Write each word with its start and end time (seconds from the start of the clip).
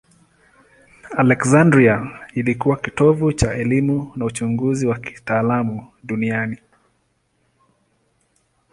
Aleksandria 1.17 2.07
ilikuwa 2.35 2.77
kitovu 2.77 3.33
cha 3.33 3.53
elimu 3.53 4.11
na 4.15 4.25
uchunguzi 4.25 4.87
wa 4.87 4.99
kitaalamu 4.99 5.87
duniani. 6.03 6.57